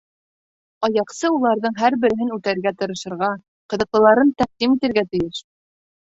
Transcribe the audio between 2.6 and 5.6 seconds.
тырышырға, ҡыҙыҡлыларын тәҡдим итергә тейеш.